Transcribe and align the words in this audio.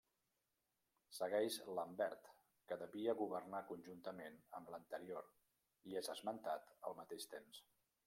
Segueix 1.17 1.57
Lambert, 1.79 2.31
que 2.71 2.79
devia 2.85 3.15
governar 3.21 3.61
conjuntament 3.69 4.43
amb 4.61 4.75
l'anterior 4.75 5.31
i 5.93 6.03
és 6.05 6.15
esmentat 6.19 6.77
al 6.91 7.03
mateix 7.05 7.33
temps. 7.39 7.67